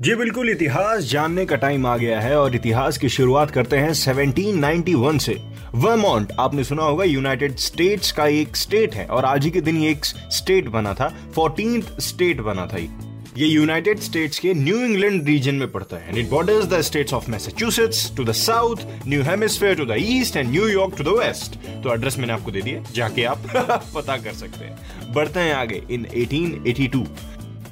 जी 0.00 0.14
बिल्कुल, 0.14 0.50
इतिहास 0.50 1.04
जानने 1.04 1.44
का 1.46 1.56
टाइम 1.56 1.86
आ 1.86 1.96
गया 1.96 2.20
है 2.20 2.36
और 2.38 2.54
इतिहास 2.56 2.98
की 2.98 3.08
शुरुआत 3.08 3.50
करते 3.50 3.76
हैं 3.76 3.92
1791 3.92 5.18
से। 5.18 5.36
वर्मोंट 5.74 6.32
आपने 6.40 6.64
सुना 6.64 6.82
होगा 6.82 7.04
यूनाइटेड 7.04 7.56
स्टेट्स 7.56 8.12
का 8.12 8.26
एक 8.26 8.56
स्टेट 8.56 8.94
है 8.94 9.06
और 9.06 9.24
आज 9.24 9.44
ही 9.44 9.50
के 9.50 9.60
दिन 9.60 9.76
ये 9.76 9.90
एक 9.90 10.04
स्टेट 10.04 10.68
बना 10.68 10.94
था 10.94 11.08
फोर्टीन 11.34 11.82
स्टेट 12.00 12.40
बना 12.40 12.66
था 12.66 12.76
ये। 12.76 13.46
यूनाइटेड 13.46 13.98
स्टेट्स 13.98 14.38
के 14.38 14.52
न्यू 14.54 14.76
इंग्लैंड 14.84 15.26
रीजन 15.26 15.54
में 15.54 15.70
पड़ता 15.72 15.96
है 15.96 16.08
and 16.08 16.18
it 16.18 16.28
borders 16.30 16.66
the 16.66 16.80
states 16.80 17.12
of 17.14 17.30
Massachusetts 17.30 18.10
to 18.16 18.24
the 18.24 18.32
south 18.32 18.84
New 19.06 19.22
Hampshire 19.22 19.74
to 19.74 19.84
the 19.84 19.96
east 19.98 20.36
and 20.36 20.50
New York 20.50 20.96
to 20.98 21.04
the 21.04 21.18
west 21.18 21.56
तो 21.84 21.92
एड्रेस 21.94 22.18
मैंने 22.18 22.32
आपको 22.32 22.50
दे 22.50 22.62
दिया, 22.62 22.82
जाके 22.94 23.24
आप 23.24 23.42
पता 23.94 24.16
कर 24.16 24.32
सकते 24.34 24.64
हैं। 24.64 25.12
बढ़ते 25.14 25.40
हैं 25.40 25.54
आगे 25.54 25.82
इन 25.90 26.06
1882 26.16 27.04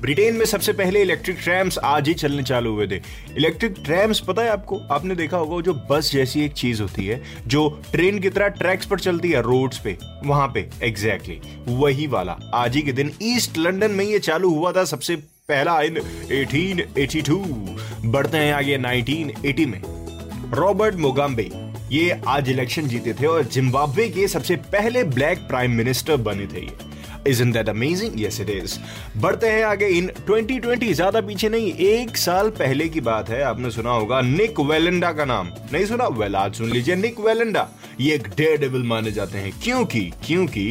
ब्रिटेन 0.00 0.36
में 0.36 0.44
सबसे 0.46 0.72
पहले 0.72 1.00
इलेक्ट्रिक 1.02 1.38
ट्रैम्स 1.42 1.78
आज 1.78 2.08
ही 2.08 2.12
चलने 2.14 2.42
चालू 2.42 2.72
हुए 2.72 2.86
थे। 2.86 2.96
इलेक्ट्रिक 3.36 3.74
ट्रैम्स 3.84 4.20
पता 4.20 4.42
है 4.42 4.50
आपको? 4.50 4.78
आपने 4.90 5.14
देखा 5.14 5.36
होगा 5.36 5.60
जो 5.60 5.74
बस 5.90 6.10
जैसी 6.12 6.40
एक 6.40 6.52
चीज़ 6.52 6.82
होती 6.82 7.06
है 7.06 7.20
जो 7.46 7.68
ट्रेन 7.92 8.18
की 8.18 8.30
तरह 8.30 8.48
ट्रैक्स 8.48 8.86
पर 8.86 9.00
चलती 9.00 9.30
है 9.30 9.42
रोड्स 9.42 9.78
पे 9.78 9.96
वहाँ 10.24 10.48
पे 10.48 10.68
एग्जैक्टली 10.82 11.36
exactly, 11.36 11.82
वही 11.82 12.06
वाला। 12.06 12.38
आज 12.54 12.76
ही 12.76 12.82
के 12.82 12.92
दिन 12.92 13.12
ईस्ट 13.22 13.58
लंदन 13.58 13.90
में 13.90 14.04
ये 14.04 14.18
चालू 14.18 14.54
हुआ 14.54 14.72
था 14.72 14.84
सबसे 14.84 15.16
पहला 15.48 15.80
इन 15.82 16.00
1882 16.32 17.38
बढ़ते 18.04 18.38
हैं 18.38 18.52
आगे 18.54 18.78
1980 18.78 19.66
में। 19.66 19.80
रॉबर्ट 20.54 20.94
मोगाम्बे 20.94 21.50
ये 21.92 22.20
आज 22.28 22.50
इलेक्शन 22.50 22.88
जीते 22.88 23.12
थे 23.12 23.26
और 23.26 23.44
जिम्बाब्वे 23.44 24.08
के 24.08 24.28
सबसे 24.28 24.56
पहले 24.72 25.04
ब्लैक 25.04 25.38
प्राइम 25.38 25.72
मिनिस्टर 25.72 26.16
बने 26.16 26.46
थे 26.46 26.60
ये। 26.60 26.87
Isn't 27.26 27.52
that 27.52 27.68
amazing? 27.68 28.12
Yes, 28.16 28.38
it 28.40 28.50
is. 28.50 28.78
बढ़ते 29.16 29.46
हैं 29.46 29.64
आगे 29.64 29.86
इन 29.88 30.10
2020 30.26 30.92
ज़्यादा 30.92 31.20
पीछे 31.20 31.48
नहीं 31.48 31.72
एक 31.72 32.16
साल 32.16 32.50
पहले 32.50 32.88
की 32.88 33.00
बात 33.00 33.30
है 33.30 33.42
आपने 33.42 33.70
सुना 33.70 33.90
होगा 33.90 34.20
निक 34.20 34.60
वेलेंडा 34.60 35.12
का 35.12 35.24
नाम। 35.24 35.50
नहीं 35.72 35.84
सुना? 35.86 36.06
वेल 36.08 36.36
आज 36.36 36.54
सुन 36.54 36.70
लीजिए 36.70 36.96
निक 36.96 37.20
वेलेंडा 37.20 37.68
ये 38.00 38.14
एक 38.14 38.28
डेयर 38.28 38.60
डेविल 38.60 38.82
माने 38.82 39.12
जाते 39.12 39.38
हैं। 39.38 39.52
क्योंकि 39.62 40.00
क्योंकि 40.26 40.68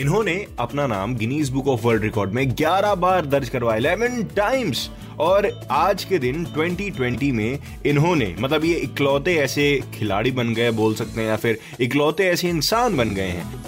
इन्होंने 0.00 0.46
अपना 0.58 0.86
नाम 0.86 1.14
Guinness 1.16 1.48
Book 1.50 1.68
of 1.68 1.86
World 1.86 2.02
Record 2.02 2.32
में 2.32 2.44
11 2.56 2.94
बार 2.94 3.26
दर्ज 3.26 3.48
करवाया 3.48 3.80
11 3.80 4.22
टाइम्स 4.36 4.88
और 5.20 5.50
आज 5.70 6.04
के 6.04 6.18
दिन 6.18 6.44
2020 6.44 7.32
में 7.32 7.58
इन्होंने 7.86 8.34
मतलब 8.40 8.64
ये 8.64 8.74
इकलौते 8.74 9.34
ऐसे 9.36 9.80
खिलाड़ी 9.94 10.30
बन 10.30 10.54
गए 10.54 10.70
बोल 10.70 10.94
सकते 10.94 11.20
हैं 11.20 11.28
या 11.28 11.36
फिर 11.36 11.58
इकलौते 11.80 12.24
ऐसे 12.24 12.48
इंसान 12.48 12.96
बन 12.96 13.10
गए 13.10 13.28
हैं। 13.28 13.61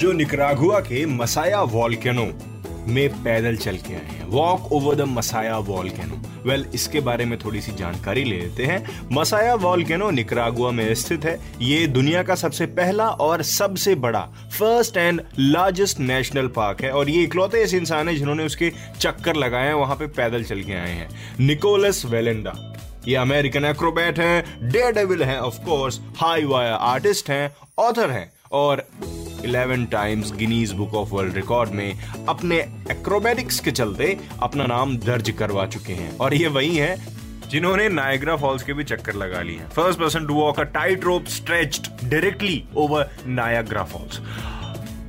जो 0.00 0.12
निकरागुआ 0.12 0.78
के 0.80 1.06
मसाया 1.06 1.60
वॉल्केनो 1.62 2.22
में 2.88 3.08
पैदल 3.24 3.56
चल 3.56 3.76
के 3.76 3.94
आए 3.94 4.04
हैं। 4.04 4.26
Walk 4.26 4.72
over 4.72 4.94
the 4.94 5.00
Masaya 5.00 5.58
volcano 5.58 6.20
well 6.48 6.64
इसके 6.74 7.00
बारे 7.00 7.24
में 7.24 7.38
थोड़ी 7.38 7.60
सी 7.60 7.72
जानकारी 7.72 8.24
ले 8.24 8.38
लेते 8.38 8.66
हैं। 8.66 9.08
मसाया 9.12 9.54
वॉल्केनो 9.54 10.10
निकरागुआ 10.10 10.70
में 10.70 10.94
स्थित 10.94 11.24
है। 11.24 11.38
ये 11.60 11.86
दुनिया 11.86 12.22
का 12.22 12.34
सबसे 12.34 12.66
पहला 12.66 13.08
और 13.08 13.42
सबसे 13.42 13.94
बड़ा 13.94 14.20
first 14.58 14.96
and 14.96 15.22
largest 15.38 16.00
national 16.00 16.46
park 16.46 16.82
है। 16.82 16.90
और 16.90 17.10
ये 17.10 17.22
इकलौते 17.22 17.62
ऐसे 17.62 17.76
इंसान 17.76 18.08
है 18.08 18.14
जिन्होंने 18.14 18.44
उसके 18.44 18.72
चक्कर 19.00 19.36
लगाए 19.36 19.66
हैं, 19.66 19.74
वहाँ 19.74 19.96
पे 19.96 20.06
पैदल 20.06 20.44
चल 20.44 20.62
के 20.62 20.72
आए 20.72 20.90
हैं। 20.90 21.08
निकोलस 21.40 22.04
वेलेंडा 22.06 22.74
ये 23.08 23.16
अमेरिकन 23.16 23.64
एक्रोबैट 23.64 24.18
हैं 24.18 24.70
डे 24.70 24.90
डेविल 24.92 25.22
हैं 25.22 25.38
of 25.38 25.58
course 25.58 26.00
high 26.16 26.44
wire 26.44 26.72
artist 26.72 27.30
हैं 27.30 27.50
ऑथर 27.78 28.10
हैं। 28.10 28.30
और 28.52 28.86
11 29.42 29.90
times 29.92 30.32
Guinness 30.32 30.72
Book 30.72 30.94
of 30.94 31.14
World 31.14 31.34
Record 31.36 31.70
में 31.70 32.26
अपने 32.28 32.56
एक्रोबेटिक्स 32.90 33.60
के 33.60 33.70
चलते 33.70 34.16
अपना 34.42 34.66
नाम 34.66 34.96
दर्ज 35.06 35.30
करवा 35.38 35.66
चुके 35.66 35.92
हैं। 35.92 36.16
और 36.18 36.34
ये 36.34 36.48
वही 36.48 36.76
है 36.76 36.94
जिन्होंने 37.50 37.88
नायग्रा 37.88 38.36
फॉल्स 38.36 38.62
के 38.62 38.72
भी 38.72 38.84
चक्कर 38.84 39.14
लगा 39.14 39.40
लिए 39.42 39.60
first 39.76 40.00
person 40.00 40.26
to 40.26 40.34
walk 40.34 40.60
a 40.60 40.64
tight 40.74 41.04
rope 41.04 41.24
stretched 41.36 41.88
directly 42.10 42.62
over 42.76 43.10
Niagara 43.26 43.82
Falls 43.84 44.20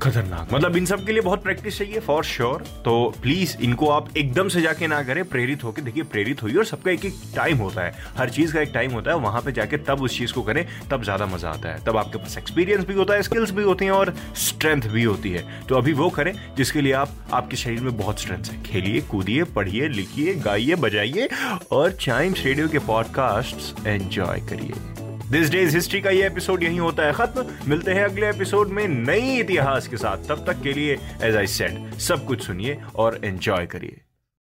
खतरनाक। 0.01 0.53
मतलब 0.53 0.75
इन 0.77 0.85
सब 0.85 1.05
के 1.05 1.11
लिए 1.11 1.21
बहुत 1.21 1.43
प्रैक्टिस 1.43 1.77
चाहिए 1.77 1.99
फॉर 1.99 2.23
श्योर 2.23 2.63
तो 2.85 2.93
प्लीज़ 3.21 3.55
इनको 3.63 3.89
आप 3.89 4.07
एकदम 4.17 4.47
से 4.47 4.61
जाके 4.61 4.87
ना 4.87 5.01
करें, 5.03 5.23
प्रेरित 5.25 5.63
होकर 5.63 5.81
देखिए, 5.81 6.03
प्रेरित 6.03 6.41
होइए 6.43 6.55
और 6.55 6.65
सबका 6.65 6.91
एक 6.91 7.05
एक 7.05 7.15
टाइम 7.35 7.57
होता 7.57 7.81
है। 7.81 7.93
हर 8.17 8.29
चीज़ 8.29 8.53
का 8.53 8.61
एक 8.61 8.71
टाइम 8.73 8.91
होता 8.91 9.11
है। 9.11 9.17
वहाँ 9.17 9.41
पे 9.41 9.51
जाके 9.51 9.77
तब 9.79 10.01
उस 10.01 10.17
चीज़ 10.17 10.33
को 10.33 10.41
करें, 10.41 10.65
तब 10.91 11.03
ज़्यादा 11.03 11.25
मज़ा 11.25 11.49
आता 11.49 11.69
है। 11.69 11.83
तब 11.85 11.97
आपके 11.97 12.17
पास 12.17 12.37
एक्सपीरियंस 12.37 12.85
भी 12.85 12.93
होता 12.93 13.13
है 13.13 13.21
स्किल्स 13.21 13.51
भी 13.51 13.63
होती 13.63 13.85
हैं 13.85 13.91
और 13.91 14.13
स्ट्रेंथ 14.37 14.89
भी 14.91 15.03
होती 15.03 15.31
है। 15.31 15.45
तो 15.67 15.75
अभी 15.75 15.93
वो 15.93 16.09
करें, 16.09 16.33
जिसके 16.57 16.81
लिए 16.81 16.93
आप, 16.93 17.15
आपके 17.33 17.57
शरीर 17.57 17.81
में 17.81 17.97
बहुत 17.97 18.19
स्ट्रेंथ 18.19 18.43
है। 18.43 18.61
खेलिए, 18.63 19.01
कूदिए, 19.01 19.43
पढ़िए, 19.55 19.87
लिखिए, 19.89 20.35
गाइए, 20.35 20.75
बजाइए 20.77 21.29
और 21.71 21.91
चाइम्स 21.91 22.43
रेडियो 22.45 22.67
के 22.67 22.79
पॉडकास्ट 22.79 23.87
एंजॉय 23.87 24.39
करिए। 24.49 25.00
दिस 25.31 25.49
डेज़ 25.49 25.75
हिस्ट्री 25.75 26.01
का 26.01 26.09
ये 26.09 26.25
एपिसोड 26.27 26.63
यही 26.63 26.77
होता 26.77 27.03
है 27.03 27.13
खत्म। 27.13 27.45
मिलते 27.67 27.93
हैं 27.93 28.03
अगले 28.03 28.29
एपिसोड 28.29 28.67
में 28.67 28.87
नई 28.87 29.39
इतिहास 29.39 29.87
के 29.87 29.97
साथ। 29.97 30.27
तब 30.29 30.43
तक 30.47 30.61
के 30.61 30.73
लिए 30.73 30.97
एज 31.23 31.35
आई 31.35 31.47
सेड 31.47 31.93
सब 31.99 32.25
कुछ 32.25 32.43
सुनिए 32.43 32.77
और 32.95 33.19
एंजॉय 33.25 33.65
करिए। 33.65 34.01